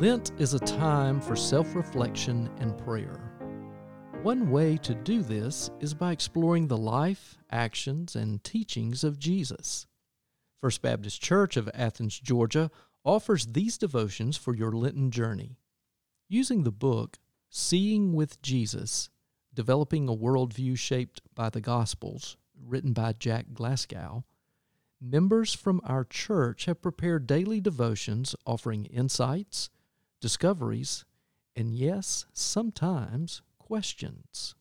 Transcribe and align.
Lent 0.00 0.30
is 0.38 0.54
a 0.54 0.60
time 0.60 1.20
for 1.20 1.34
self 1.34 1.74
reflection 1.74 2.48
and 2.58 2.78
prayer. 2.78 3.32
One 4.22 4.48
way 4.48 4.76
to 4.76 4.94
do 4.94 5.22
this 5.22 5.72
is 5.80 5.92
by 5.92 6.12
exploring 6.12 6.68
the 6.68 6.76
life, 6.76 7.36
actions, 7.50 8.14
and 8.14 8.44
teachings 8.44 9.02
of 9.02 9.18
Jesus. 9.18 9.88
First 10.60 10.82
Baptist 10.82 11.20
Church 11.20 11.56
of 11.56 11.68
Athens, 11.74 12.16
Georgia 12.16 12.70
offers 13.04 13.46
these 13.46 13.76
devotions 13.76 14.36
for 14.36 14.54
your 14.54 14.70
Lenten 14.70 15.10
journey. 15.10 15.58
Using 16.28 16.62
the 16.62 16.70
book 16.70 17.18
Seeing 17.50 18.12
with 18.12 18.40
Jesus 18.40 19.10
Developing 19.52 20.08
a 20.08 20.14
Worldview 20.14 20.78
Shaped 20.78 21.22
by 21.34 21.50
the 21.50 21.60
Gospels, 21.60 22.36
written 22.56 22.92
by 22.92 23.14
Jack 23.14 23.46
Glasgow, 23.52 24.22
members 25.00 25.54
from 25.54 25.80
our 25.82 26.04
church 26.04 26.66
have 26.66 26.80
prepared 26.80 27.26
daily 27.26 27.60
devotions 27.60 28.36
offering 28.46 28.84
insights, 28.84 29.70
discoveries, 30.20 31.04
and 31.54 31.72
yes, 31.72 32.26
sometimes 32.32 33.42
questions. 33.58 34.54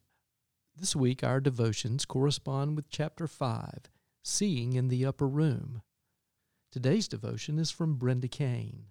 This 0.75 0.95
week, 0.95 1.23
our 1.23 1.39
devotions 1.39 2.05
correspond 2.05 2.75
with 2.75 2.89
Chapter 2.89 3.27
5, 3.27 3.89
Seeing 4.23 4.73
in 4.73 4.89
the 4.89 5.05
Upper 5.05 5.27
Room. 5.27 5.81
Today's 6.71 7.07
devotion 7.07 7.57
is 7.57 7.71
from 7.71 7.95
Brenda 7.95 8.27
Kane. 8.27 8.88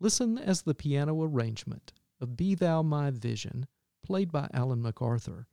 Listen 0.00 0.38
as 0.38 0.62
the 0.62 0.74
piano 0.74 1.22
arrangement 1.22 1.92
of 2.20 2.36
Be 2.36 2.54
Thou 2.54 2.82
My 2.82 3.10
Vision, 3.10 3.66
played 4.02 4.32
by 4.32 4.48
Alan 4.54 4.80
MacArthur, 4.80 5.46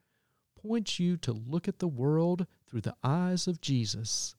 points 0.56 1.00
you 1.00 1.18
to 1.18 1.34
look 1.34 1.68
at 1.68 1.80
the 1.80 1.88
world 1.88 2.48
through 2.68 2.82
the 2.82 2.96
eyes 3.04 3.48
of 3.48 3.60
Jesus. 3.60 4.36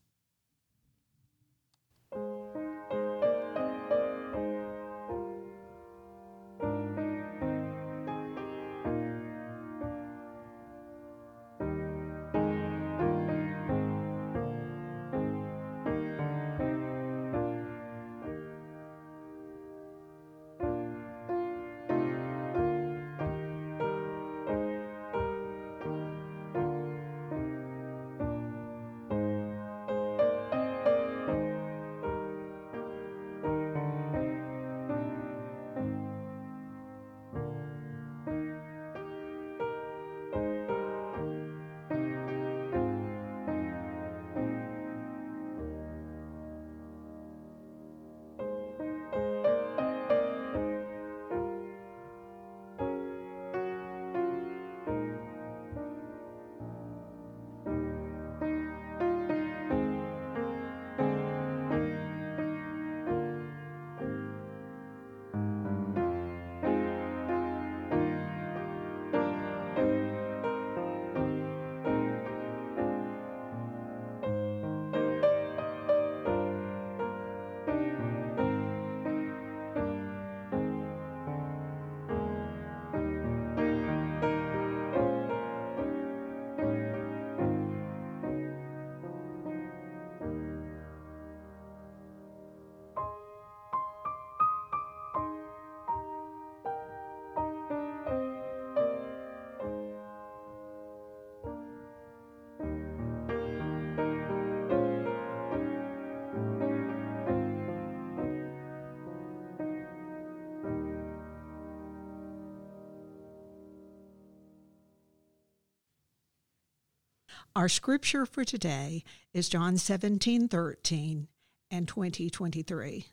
Our 117.54 117.68
scripture 117.68 118.24
for 118.24 118.46
today 118.46 119.04
is 119.34 119.50
John 119.50 119.76
17, 119.76 120.48
13 120.48 121.28
and 121.70 121.86
20, 121.86 122.30
23. 122.30 123.06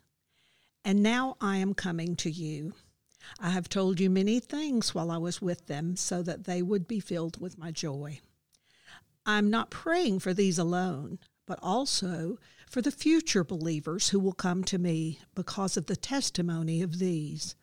And 0.85 1.03
now 1.03 1.35
I 1.41 1.57
am 1.57 1.73
coming 1.73 2.15
to 2.15 2.31
you. 2.31 2.71
I 3.37 3.49
have 3.49 3.67
told 3.67 3.99
you 3.99 4.09
many 4.09 4.39
things 4.39 4.95
while 4.95 5.11
I 5.11 5.17
was 5.17 5.41
with 5.41 5.67
them, 5.67 5.97
so 5.97 6.23
that 6.23 6.45
they 6.45 6.61
would 6.61 6.87
be 6.87 7.01
filled 7.01 7.41
with 7.41 7.57
my 7.57 7.71
joy. 7.71 8.21
I 9.25 9.39
am 9.39 9.49
not 9.49 9.71
praying 9.71 10.19
for 10.19 10.33
these 10.33 10.57
alone, 10.57 11.19
but 11.45 11.59
also 11.61 12.37
for 12.69 12.81
the 12.81 12.91
future 12.91 13.43
believers 13.43 14.09
who 14.09 14.21
will 14.21 14.31
come 14.31 14.63
to 14.65 14.77
me 14.77 15.19
because 15.35 15.75
of 15.75 15.87
the 15.87 15.97
testimony 15.97 16.81
of 16.81 16.99
these. 16.99 17.55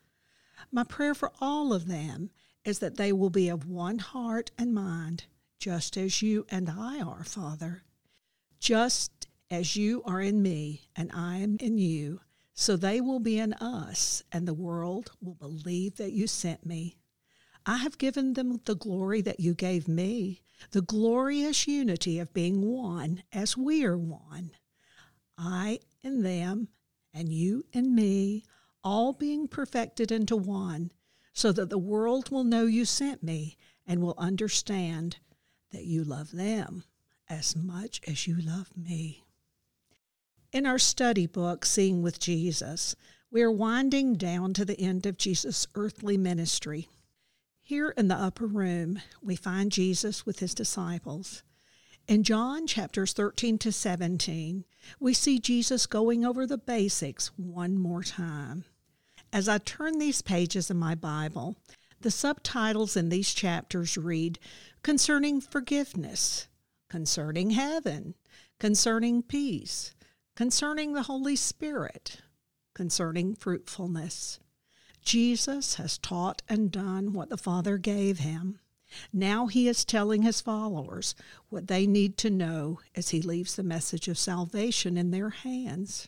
My 0.71 0.85
prayer 0.85 1.15
for 1.15 1.33
all 1.41 1.73
of 1.73 1.87
them 1.89 2.29
is 2.67 2.81
that 2.81 2.99
they 2.99 3.15
will 3.15 3.31
be 3.31 3.49
of 3.49 3.67
one 3.67 3.99
heart 3.99 4.51
and 4.59 4.75
mind 4.75 5.25
just 5.59 5.97
as 5.97 6.23
you 6.23 6.47
and 6.51 6.69
I 6.69 7.01
are, 7.01 7.25
Father. 7.25 7.83
Just 8.61 9.27
as 9.51 9.77
you 9.77 10.03
are 10.05 10.21
in 10.21 10.43
me 10.43 10.89
and 10.97 11.11
I 11.13 11.39
am 11.39 11.57
in 11.61 11.79
you, 11.79 12.21
so 12.55 12.77
they 12.77 13.01
will 13.01 13.21
be 13.21 13.39
in 13.39 13.53
us, 13.55 14.23
and 14.33 14.49
the 14.49 14.55
world 14.55 15.13
will 15.21 15.35
believe 15.35 15.97
that 15.97 16.13
you 16.13 16.27
sent 16.27 16.65
me. 16.65 16.97
I 17.67 17.77
have 17.79 17.99
given 17.99 18.33
them 18.33 18.61
the 18.65 18.75
glory 18.75 19.21
that 19.23 19.41
you 19.41 19.55
gave 19.55 19.89
me, 19.89 20.43
the 20.71 20.83
glorious 20.83 21.67
unity 21.67 22.19
of 22.19 22.33
being 22.33 22.63
one 22.63 23.25
as 23.33 23.57
we 23.57 23.85
are 23.85 23.99
one. 23.99 24.53
I 25.37 25.81
in 26.03 26.23
them, 26.23 26.69
and 27.13 27.29
you 27.31 27.65
in 27.73 27.95
me, 27.95 28.45
all 28.83 29.13
being 29.13 29.49
perfected 29.49 30.11
into 30.11 30.37
one, 30.37 30.93
so 31.33 31.53
that 31.53 31.69
the 31.69 31.79
world 31.79 32.31
will 32.31 32.45
know 32.45 32.65
you 32.65 32.85
sent 32.85 33.23
me 33.23 33.59
and 33.87 34.01
will 34.01 34.15
understand 34.17 35.19
that 35.73 35.85
you 35.85 36.05
love 36.05 36.33
them 36.33 36.85
as 37.29 37.57
much 37.57 38.01
as 38.07 38.27
you 38.27 38.37
love 38.41 38.71
me. 38.77 39.25
In 40.53 40.67
our 40.67 40.79
study 40.79 41.27
book, 41.27 41.65
Seeing 41.65 42.03
with 42.03 42.21
Jesus, 42.21 42.95
we 43.31 43.43
are 43.43 43.51
winding 43.51 44.15
down 44.15 44.55
to 44.55 44.65
the 44.65 44.81
end 44.81 45.05
of 45.05 45.19
Jesus' 45.19 45.67
earthly 45.75 46.17
ministry. 46.17 46.89
Here 47.63 47.91
in 47.91 48.09
the 48.09 48.15
upper 48.15 48.47
room, 48.47 49.01
we 49.21 49.35
find 49.35 49.73
Jesus 49.73 50.25
with 50.25 50.39
his 50.39 50.55
disciples. 50.55 51.43
In 52.07 52.23
John 52.23 52.69
chapters 52.69 53.13
13 53.13 53.59
to 53.59 53.73
17, 53.73 54.65
we 55.01 55.13
see 55.13 55.41
Jesus 55.41 55.87
going 55.87 56.25
over 56.25 56.47
the 56.47 56.57
basics 56.57 57.33
one 57.37 57.77
more 57.77 58.05
time. 58.05 58.65
As 59.33 59.49
I 59.49 59.59
turn 59.59 59.99
these 59.99 60.23
pages 60.23 60.71
in 60.71 60.77
my 60.77 60.95
Bible, 60.95 61.57
the 62.07 62.11
subtitles 62.13 62.97
in 62.97 63.09
these 63.09 63.35
chapters 63.35 63.99
read 63.99 64.39
concerning 64.85 65.41
forgiveness, 65.41 66.47
concerning 66.89 67.51
heaven, 67.51 68.15
concerning 68.61 69.25
peace, 69.25 69.93
concerning 70.37 70.93
the 70.93 71.03
Holy 71.03 71.35
Spirit, 71.35 72.19
concerning 72.77 73.35
fruitfulness. 73.35 74.39
Jesus 75.03 75.75
has 75.75 75.99
taught 75.99 76.43
and 76.49 76.71
done 76.71 77.13
what 77.13 77.29
the 77.29 77.37
Father 77.37 77.77
gave 77.77 78.21
him. 78.21 78.61
Now 79.13 79.49
he 79.49 79.67
is 79.67 79.85
telling 79.85 80.23
his 80.23 80.41
followers 80.41 81.17
what 81.49 81.67
they 81.67 81.89
need 81.89 82.17
to 82.19 82.31
know 82.31 82.79
as 82.95 83.09
he 83.09 83.21
leaves 83.21 83.57
the 83.57 83.65
message 83.65 84.07
of 84.07 84.17
salvation 84.17 84.97
in 84.97 85.11
their 85.11 85.31
hands. 85.31 86.07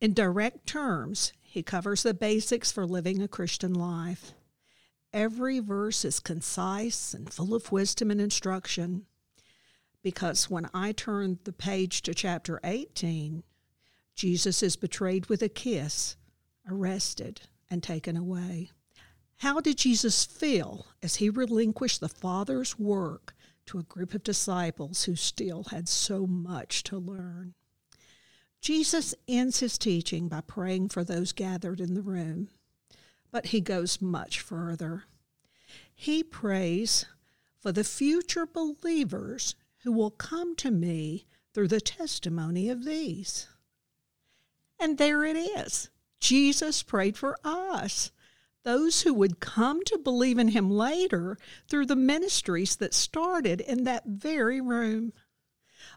In 0.00 0.14
direct 0.14 0.66
terms, 0.66 1.34
he 1.42 1.62
covers 1.62 2.02
the 2.02 2.14
basics 2.14 2.72
for 2.72 2.86
living 2.86 3.20
a 3.20 3.28
Christian 3.28 3.74
life. 3.74 4.32
Every 5.12 5.60
verse 5.60 6.04
is 6.04 6.20
concise 6.20 7.12
and 7.12 7.32
full 7.32 7.54
of 7.54 7.70
wisdom 7.70 8.10
and 8.10 8.20
instruction. 8.20 9.06
Because 10.02 10.50
when 10.50 10.68
I 10.72 10.92
turn 10.92 11.38
the 11.44 11.52
page 11.52 12.02
to 12.02 12.14
chapter 12.14 12.58
18, 12.64 13.42
Jesus 14.14 14.62
is 14.62 14.76
betrayed 14.76 15.26
with 15.26 15.42
a 15.42 15.48
kiss, 15.48 16.16
arrested, 16.68 17.42
and 17.70 17.82
taken 17.82 18.16
away. 18.16 18.70
How 19.38 19.60
did 19.60 19.78
Jesus 19.78 20.24
feel 20.24 20.86
as 21.02 21.16
he 21.16 21.28
relinquished 21.28 22.00
the 22.00 22.08
Father's 22.08 22.78
work 22.78 23.34
to 23.66 23.78
a 23.78 23.84
group 23.84 24.14
of 24.14 24.22
disciples 24.22 25.04
who 25.04 25.16
still 25.16 25.64
had 25.64 25.88
so 25.88 26.26
much 26.26 26.82
to 26.84 26.98
learn? 26.98 27.54
Jesus 28.60 29.14
ends 29.26 29.58
his 29.58 29.76
teaching 29.78 30.28
by 30.28 30.40
praying 30.40 30.88
for 30.88 31.02
those 31.02 31.32
gathered 31.32 31.80
in 31.80 31.94
the 31.94 32.02
room, 32.02 32.48
but 33.32 33.46
he 33.46 33.60
goes 33.60 34.00
much 34.00 34.38
further. 34.40 35.04
He 35.94 36.22
prays 36.22 37.06
for 37.58 37.72
the 37.72 37.84
future 37.84 38.46
believers 38.46 39.54
who 39.82 39.92
will 39.92 40.10
come 40.10 40.54
to 40.56 40.70
me 40.70 41.26
through 41.54 41.68
the 41.68 41.80
testimony 41.80 42.68
of 42.68 42.84
these. 42.84 43.48
And 44.78 44.98
there 44.98 45.24
it 45.24 45.36
is. 45.36 45.90
Jesus 46.20 46.82
prayed 46.82 47.16
for 47.16 47.36
us, 47.42 48.12
those 48.64 49.02
who 49.02 49.14
would 49.14 49.40
come 49.40 49.82
to 49.84 49.98
believe 49.98 50.38
in 50.38 50.48
him 50.48 50.70
later 50.70 51.36
through 51.68 51.86
the 51.86 51.96
ministries 51.96 52.76
that 52.76 52.94
started 52.94 53.60
in 53.60 53.84
that 53.84 54.04
very 54.06 54.60
room. 54.60 55.12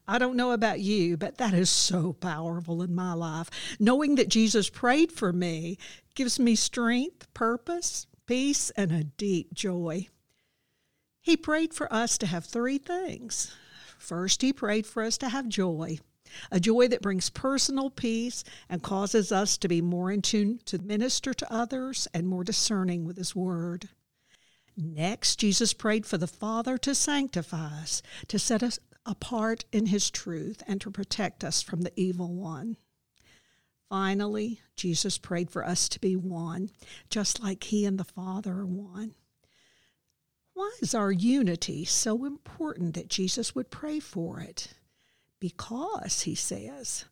I 0.08 0.18
don't 0.18 0.36
know 0.36 0.52
about 0.52 0.80
you, 0.80 1.18
but 1.18 1.38
that 1.38 1.54
is 1.54 1.70
so 1.70 2.14
powerful 2.14 2.82
in 2.82 2.96
my 2.96 3.14
life. 3.14 3.50
Knowing 3.80 4.16
that 4.16 4.30
Jesus 4.30 4.70
prayed 4.70 5.12
for 5.12 5.32
me 5.34 5.78
gives 6.16 6.40
me 6.40 6.56
strength, 6.56 7.32
purpose, 7.34 8.08
peace, 8.26 8.70
and 8.72 8.92
a 8.92 9.04
deep 9.04 9.54
joy. 9.54 10.08
He 11.22 11.38
prayed 11.38 11.74
for 11.74 11.92
us 11.92 12.18
to 12.20 12.28
have 12.28 12.46
three 12.46 12.78
things. 12.78 13.54
First, 13.98 14.42
he 14.42 14.54
prayed 14.54 14.86
for 14.86 15.04
us 15.04 15.18
to 15.20 15.30
have 15.30 15.50
joy, 15.50 16.00
a 16.52 16.60
joy 16.60 16.88
that 16.88 17.02
brings 17.02 17.30
personal 17.30 17.90
peace 17.90 18.44
and 18.70 18.84
causes 18.84 19.32
us 19.32 19.58
to 19.58 19.68
be 19.68 19.82
more 19.82 20.12
in 20.12 20.22
tune 20.22 20.60
to 20.66 20.78
minister 20.78 21.34
to 21.34 21.54
others 21.54 22.08
and 22.14 22.28
more 22.28 22.44
discerning 22.44 23.06
with 23.06 23.18
his 23.18 23.36
word. 23.36 23.90
Next, 24.78 25.38
Jesus 25.40 25.74
prayed 25.74 26.06
for 26.06 26.18
the 26.18 26.28
Father 26.28 26.78
to 26.80 26.94
sanctify 26.94 27.82
us, 27.82 28.02
to 28.28 28.38
set 28.38 28.62
us 28.62 28.78
apart 29.06 29.66
in 29.72 29.88
his 29.88 30.12
truth, 30.12 30.62
and 30.68 30.82
to 30.82 30.92
protect 30.92 31.44
us 31.44 31.62
from 31.62 31.82
the 31.82 31.94
evil 31.96 32.34
one. 32.34 32.78
Finally, 33.90 34.62
Jesus 34.76 35.18
prayed 35.18 35.52
for 35.52 35.66
us 35.66 35.88
to 35.90 36.00
be 36.00 36.16
one, 36.16 36.70
just 37.10 37.42
like 37.42 37.66
he 37.66 37.86
and 37.86 38.00
the 38.00 38.04
Father 38.04 38.60
are 38.60 38.66
one. 38.66 39.16
Why 40.54 40.72
is 40.82 40.96
our 40.96 41.12
unity 41.12 41.86
so 41.86 42.26
important 42.26 42.96
that 42.96 43.10
Jesus 43.10 43.54
would 43.54 43.70
pray 43.70 44.00
for 44.00 44.40
it? 44.40 44.74
Because, 45.40 46.22
he 46.22 46.34
says, 46.34 47.06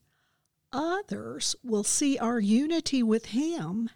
others 0.72 1.56
will 1.64 1.84
see 1.84 2.18
our 2.18 2.40
unity 2.40 3.04
with 3.04 3.28
him 3.28 3.90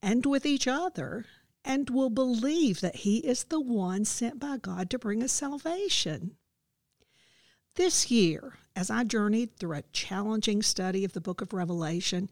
and 0.00 0.24
with 0.24 0.46
each 0.46 0.66
other 0.66 1.26
and 1.64 1.90
will 1.90 2.08
believe 2.08 2.80
that 2.80 2.96
he 2.96 3.18
is 3.18 3.44
the 3.44 3.60
one 3.60 4.04
sent 4.04 4.38
by 4.38 4.56
God 4.56 4.88
to 4.90 4.98
bring 4.98 5.22
us 5.22 5.32
salvation. 5.32 6.36
This 7.78 8.10
year, 8.10 8.58
as 8.74 8.90
I 8.90 9.04
journeyed 9.04 9.54
through 9.54 9.76
a 9.76 9.84
challenging 9.92 10.64
study 10.64 11.04
of 11.04 11.12
the 11.12 11.20
book 11.20 11.40
of 11.40 11.52
Revelation, 11.52 12.28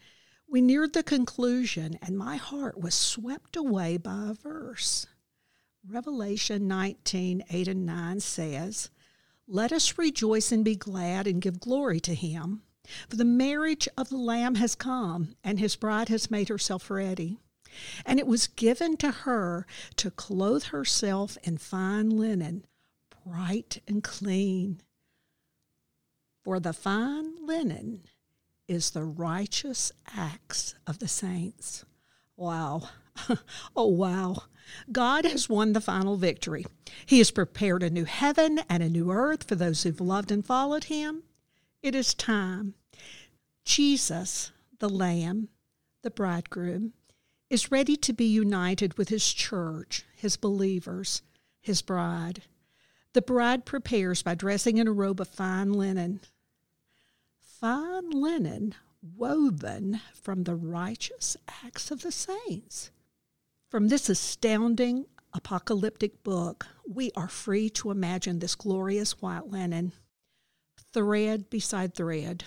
we 0.48 0.60
neared 0.60 0.92
the 0.92 1.04
conclusion, 1.04 2.00
and 2.02 2.18
my 2.18 2.34
heart 2.34 2.80
was 2.80 2.96
swept 2.96 3.54
away 3.54 3.96
by 3.96 4.30
a 4.30 4.34
verse. 4.34 5.06
Revelation 5.88 6.66
19 6.66 7.44
8 7.48 7.68
and 7.68 7.86
9 7.86 8.18
says, 8.18 8.90
Let 9.46 9.70
us 9.70 9.96
rejoice 9.96 10.50
and 10.50 10.64
be 10.64 10.74
glad 10.74 11.28
and 11.28 11.40
give 11.40 11.60
glory 11.60 12.00
to 12.00 12.14
him, 12.14 12.62
for 13.08 13.14
the 13.14 13.24
marriage 13.24 13.88
of 13.96 14.08
the 14.08 14.16
Lamb 14.16 14.56
has 14.56 14.74
come, 14.74 15.36
and 15.44 15.60
his 15.60 15.76
bride 15.76 16.08
has 16.08 16.28
made 16.28 16.48
herself 16.48 16.90
ready. 16.90 17.38
And 18.04 18.18
it 18.18 18.26
was 18.26 18.48
given 18.48 18.96
to 18.96 19.12
her 19.12 19.64
to 19.94 20.10
clothe 20.10 20.64
herself 20.64 21.38
in 21.44 21.56
fine 21.56 22.10
linen, 22.10 22.66
bright 23.24 23.80
and 23.86 24.02
clean. 24.02 24.80
For 26.46 26.60
the 26.60 26.72
fine 26.72 27.44
linen 27.44 28.02
is 28.68 28.90
the 28.90 29.02
righteous 29.02 29.90
acts 30.14 30.76
of 30.86 31.00
the 31.00 31.08
saints. 31.08 31.84
Wow. 32.36 32.88
oh, 33.76 33.88
wow. 33.88 34.44
God 34.92 35.24
has 35.24 35.48
won 35.48 35.72
the 35.72 35.80
final 35.80 36.16
victory. 36.16 36.64
He 37.04 37.18
has 37.18 37.32
prepared 37.32 37.82
a 37.82 37.90
new 37.90 38.04
heaven 38.04 38.60
and 38.70 38.80
a 38.80 38.88
new 38.88 39.10
earth 39.10 39.48
for 39.48 39.56
those 39.56 39.82
who've 39.82 40.00
loved 40.00 40.30
and 40.30 40.46
followed 40.46 40.84
him. 40.84 41.24
It 41.82 41.96
is 41.96 42.14
time. 42.14 42.74
Jesus, 43.64 44.52
the 44.78 44.88
Lamb, 44.88 45.48
the 46.02 46.12
bridegroom, 46.12 46.92
is 47.50 47.72
ready 47.72 47.96
to 47.96 48.12
be 48.12 48.26
united 48.26 48.96
with 48.96 49.08
his 49.08 49.32
church, 49.32 50.04
his 50.14 50.36
believers, 50.36 51.22
his 51.60 51.82
bride. 51.82 52.44
The 53.14 53.22
bride 53.22 53.64
prepares 53.64 54.22
by 54.22 54.36
dressing 54.36 54.78
in 54.78 54.86
a 54.86 54.92
robe 54.92 55.20
of 55.20 55.26
fine 55.26 55.72
linen 55.72 56.20
fine 57.60 58.10
linen 58.10 58.74
woven 59.16 60.00
from 60.14 60.44
the 60.44 60.54
righteous 60.54 61.36
acts 61.64 61.90
of 61.90 62.02
the 62.02 62.12
saints. 62.12 62.90
From 63.70 63.88
this 63.88 64.08
astounding 64.08 65.06
apocalyptic 65.32 66.22
book, 66.22 66.66
we 66.86 67.10
are 67.16 67.28
free 67.28 67.70
to 67.70 67.90
imagine 67.90 68.38
this 68.38 68.54
glorious 68.54 69.22
white 69.22 69.46
linen, 69.46 69.92
thread 70.92 71.48
beside 71.48 71.94
thread, 71.94 72.44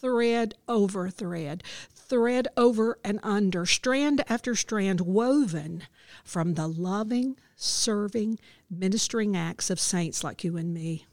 thread 0.00 0.54
over 0.68 1.08
thread, 1.08 1.62
thread 1.90 2.48
over 2.56 2.98
and 3.02 3.20
under, 3.22 3.64
strand 3.64 4.22
after 4.28 4.54
strand 4.54 5.00
woven 5.00 5.84
from 6.22 6.54
the 6.54 6.66
loving, 6.66 7.36
serving, 7.56 8.38
ministering 8.70 9.36
acts 9.36 9.70
of 9.70 9.80
saints 9.80 10.22
like 10.22 10.44
you 10.44 10.56
and 10.56 10.74
me. 10.74 11.06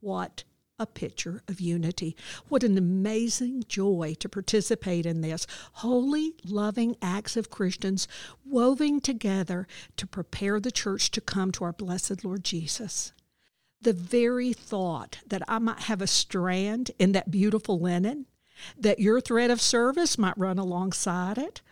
What 0.00 0.44
a 0.78 0.86
picture 0.86 1.42
of 1.48 1.60
unity. 1.60 2.14
What 2.48 2.62
an 2.62 2.76
amazing 2.76 3.64
joy 3.66 4.14
to 4.20 4.28
participate 4.28 5.06
in 5.06 5.22
this. 5.22 5.46
Holy, 5.74 6.34
loving 6.44 6.96
acts 7.00 7.36
of 7.36 7.50
Christians 7.50 8.06
woven 8.44 9.00
together 9.00 9.66
to 9.96 10.06
prepare 10.06 10.60
the 10.60 10.70
church 10.70 11.10
to 11.12 11.20
come 11.20 11.50
to 11.52 11.64
our 11.64 11.72
blessed 11.72 12.24
Lord 12.24 12.44
Jesus. 12.44 13.12
The 13.80 13.94
very 13.94 14.52
thought 14.52 15.18
that 15.26 15.42
I 15.48 15.58
might 15.58 15.80
have 15.80 16.02
a 16.02 16.06
strand 16.06 16.90
in 16.98 17.12
that 17.12 17.30
beautiful 17.30 17.78
linen, 17.78 18.26
that 18.78 18.98
your 18.98 19.20
thread 19.20 19.50
of 19.50 19.62
service 19.62 20.18
might 20.18 20.36
run 20.36 20.58
alongside 20.58 21.38
it. 21.38 21.62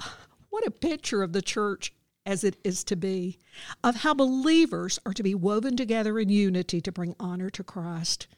What 0.50 0.68
a 0.68 0.70
picture 0.70 1.24
of 1.24 1.32
the 1.32 1.42
church 1.42 1.92
as 2.24 2.44
it 2.44 2.54
is 2.62 2.84
to 2.84 2.94
be, 2.94 3.40
of 3.82 3.96
how 3.96 4.14
believers 4.14 5.00
are 5.04 5.12
to 5.12 5.22
be 5.24 5.34
woven 5.34 5.76
together 5.76 6.16
in 6.20 6.28
unity 6.28 6.80
to 6.80 6.92
bring 6.92 7.16
honor 7.18 7.50
to 7.50 7.64
Christ 7.64 8.28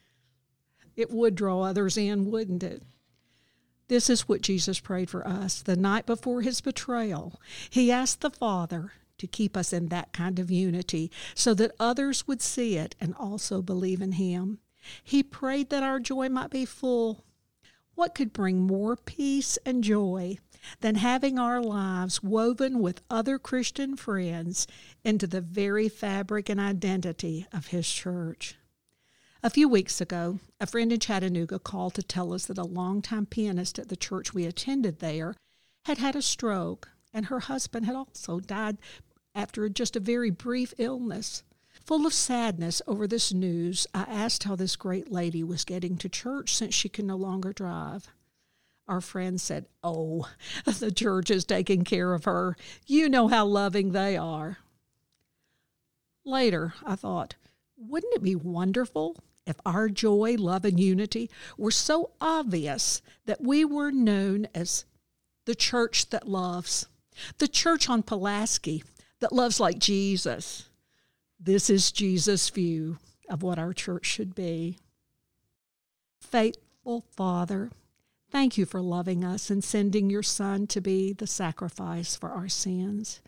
it 0.97 1.11
would 1.11 1.35
draw 1.35 1.63
others 1.63 1.97
in, 1.97 2.31
wouldn't 2.31 2.63
it? 2.63 2.83
This 3.89 4.11
is 4.11 4.29
what 4.29 4.41
Jesus 4.41 4.81
prayed 4.81 5.11
for 5.11 5.27
us 5.27 5.63
the 5.63 5.77
night 5.77 6.07
before 6.07 6.43
his 6.43 6.61
betrayal. 6.61 7.41
He 7.71 7.93
asked 7.93 8.21
the 8.21 8.31
Father 8.31 8.93
to 9.19 9.27
keep 9.27 9.57
us 9.57 9.73
in 9.73 9.89
that 9.89 10.13
kind 10.13 10.39
of 10.39 10.51
unity 10.51 11.11
so 11.35 11.55
that 11.55 11.75
others 11.79 12.27
would 12.27 12.43
see 12.43 12.77
it 12.77 12.97
and 13.01 13.15
also 13.15 13.63
believe 13.63 14.03
in 14.03 14.13
him. 14.13 14.59
He 15.03 15.23
prayed 15.23 15.71
that 15.71 15.83
our 15.83 16.01
joy 16.01 16.29
might 16.29 16.51
be 16.51 16.65
full. 16.65 17.25
What 17.95 18.15
could 18.15 18.33
bring 18.33 18.67
more 18.67 18.97
peace 18.97 19.57
and 19.65 19.83
joy 19.83 20.39
than 20.81 20.97
having 20.97 21.39
our 21.39 21.63
lives 21.63 22.23
woven 22.23 22.81
with 22.81 23.03
other 23.09 23.39
Christian 23.39 23.97
friends 23.97 24.67
into 25.05 25.27
the 25.27 25.41
very 25.41 25.89
fabric 25.89 26.49
and 26.49 26.61
identity 26.61 27.47
of 27.53 27.69
His 27.69 27.89
church? 27.89 28.57
A 29.43 29.51
few 29.51 29.69
weeks 29.69 30.01
ago, 30.01 30.41
a 30.61 30.67
friend 30.67 30.91
in 30.93 30.99
Chattanooga 30.99 31.59
called 31.59 31.95
to 31.95 32.03
tell 32.03 32.33
us 32.33 32.47
that 32.47 32.59
a 32.59 32.65
longtime 32.65 33.27
pianist 33.27 33.79
at 33.79 33.89
the 33.89 33.97
church 33.97 34.33
we 34.33 34.45
attended 34.45 34.99
there 34.99 35.35
had 35.85 35.99
had 35.99 36.17
a 36.17 36.23
stroke, 36.23 36.89
and 37.13 37.27
her 37.27 37.41
husband 37.41 37.87
had 37.87 37.95
also 37.95 38.41
died 38.41 38.79
after 39.35 39.69
just 39.69 39.95
a 39.95 40.01
very 40.01 40.31
brief 40.31 40.73
illness. 40.79 41.43
Full 41.85 42.07
of 42.07 42.15
sadness 42.15 42.81
over 42.87 43.07
this 43.07 43.33
news, 43.33 43.87
I 43.95 44.03
asked 44.03 44.45
how 44.45 44.57
this 44.57 44.75
great 44.75 45.13
lady 45.13 45.45
was 45.45 45.65
getting 45.65 45.97
to 45.99 46.09
church 46.09 46.55
since 46.55 46.75
she 46.75 46.89
could 46.89 47.05
no 47.05 47.17
longer 47.17 47.53
drive. 47.53 48.09
Our 48.89 49.01
friend 49.01 49.41
said, 49.41 49.67
Oh, 49.85 50.29
the 50.65 50.91
church 50.91 51.31
is 51.31 51.45
taking 51.45 51.85
care 51.85 52.15
of 52.15 52.25
her. 52.25 52.57
You 52.87 53.09
know 53.09 53.29
how 53.29 53.45
loving 53.45 53.93
they 53.93 54.17
are. 54.17 54.59
Later, 56.25 56.75
I 56.85 56.97
thought, 56.97 57.37
wouldn't 57.77 58.15
it 58.15 58.23
be 58.23 58.35
wonderful 58.35 59.17
if 59.47 59.57
our 59.65 59.89
joy, 59.89 60.37
love, 60.39 60.65
and 60.65 60.81
unity 60.81 61.31
were 61.57 61.71
so 61.71 62.11
obvious 62.21 63.01
that 63.27 63.41
we 63.41 63.65
were 63.65 63.91
known 63.91 64.49
as 64.55 64.85
the 65.45 65.55
church 65.55 66.11
that 66.11 66.29
loves, 66.29 66.89
the 67.39 67.49
church 67.49 67.89
on 67.89 68.03
Pulaski 68.03 68.83
that 69.21 69.33
loves 69.33 69.61
like 69.61 69.79
Jesus. 69.79 70.69
This 71.39 71.71
is 71.71 71.93
Jesus' 71.93 72.51
view 72.51 72.99
of 73.29 73.43
what 73.43 73.59
our 73.59 73.73
church 73.73 74.07
should 74.07 74.35
be. 74.35 74.79
Faithful 76.21 77.05
Father, 77.13 77.71
Thank 78.31 78.59
you 78.59 78.67
for 78.67 78.83
loving 78.83 79.25
us 79.25 79.51
and 79.51 79.63
sending 79.63 80.11
your 80.11 80.23
Son 80.23 80.67
to 80.69 80.81
be 80.81 81.13
the 81.13 81.27
sacrifice 81.27 82.17
for 82.17 82.31
our 82.31 82.49
sins. 82.49 83.21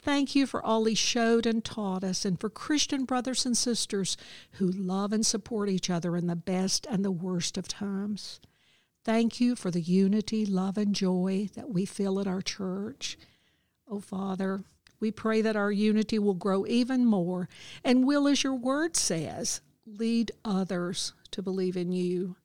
Thank 0.00 0.34
you 0.34 0.46
for 0.46 0.62
all 0.62 0.84
he 0.84 0.94
showed 0.94 1.44
and 1.44 1.64
taught 1.64 2.04
us, 2.04 2.24
and 2.24 2.40
for 2.40 2.48
Christian 2.48 3.04
brothers 3.04 3.44
and 3.44 3.56
sisters 3.56 4.16
who 4.52 4.70
love 4.70 5.12
and 5.12 5.26
support 5.26 5.68
each 5.68 5.90
other 5.90 6.16
in 6.16 6.28
the 6.28 6.36
best 6.36 6.86
and 6.88 7.04
the 7.04 7.10
worst 7.10 7.58
of 7.58 7.66
times. 7.66 8.40
Thank 9.04 9.40
you 9.40 9.56
for 9.56 9.70
the 9.70 9.82
unity, 9.82 10.46
love, 10.46 10.78
and 10.78 10.94
joy 10.94 11.48
that 11.54 11.68
we 11.68 11.84
feel 11.84 12.20
at 12.20 12.26
our 12.26 12.40
church. 12.40 13.18
Oh, 13.88 14.00
Father, 14.00 14.64
we 15.00 15.10
pray 15.10 15.42
that 15.42 15.56
our 15.56 15.72
unity 15.72 16.18
will 16.18 16.34
grow 16.34 16.64
even 16.66 17.04
more 17.04 17.48
and 17.82 18.06
will, 18.06 18.26
as 18.28 18.44
your 18.44 18.54
word 18.54 18.96
says, 18.96 19.60
lead 19.84 20.32
others 20.44 21.12
to 21.32 21.42
believe 21.42 21.76
in 21.76 21.92
you. 21.92 22.36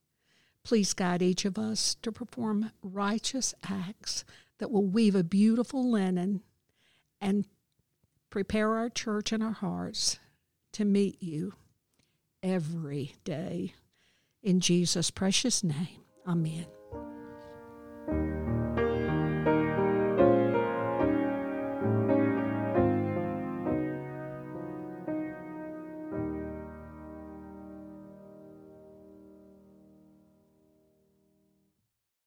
Please 0.64 0.94
guide 0.94 1.22
each 1.22 1.46
of 1.46 1.58
us 1.58 1.96
to 2.02 2.12
perform 2.12 2.72
righteous 2.84 3.54
acts 3.64 4.24
that 4.60 4.72
will 4.72 4.86
weave 4.86 5.16
a 5.16 5.24
beautiful 5.24 5.90
linen 5.90 6.42
and 7.22 7.46
prepare 8.30 8.76
our 8.76 8.90
church 8.90 9.32
and 9.32 9.42
our 9.42 9.54
hearts 9.54 10.20
to 10.74 10.86
meet 10.86 11.22
you 11.22 11.54
every 12.44 13.16
day. 13.24 13.74
In 14.44 14.60
Jesus' 14.60 15.12
precious 15.12 15.64
name, 15.64 16.04
amen. 16.28 16.68